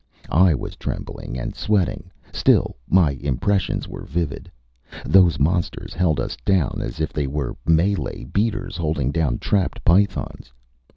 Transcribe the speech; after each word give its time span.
I 0.31 0.55
was 0.55 0.75
trembling 0.77 1.37
and 1.37 1.53
sweating. 1.53 2.09
Still, 2.33 2.75
my 2.89 3.11
impressions 3.21 3.87
were 3.87 4.01
vivid. 4.03 4.49
Those 5.05 5.37
monsters 5.37 5.93
held 5.93 6.19
us 6.19 6.35
down 6.43 6.79
as 6.81 6.99
if 6.99 7.13
they 7.13 7.27
were 7.27 7.55
Malay 7.67 8.23
beaters 8.23 8.77
holding 8.77 9.11
down 9.11 9.37
trapped 9.37 9.85
pythons. 9.85 10.51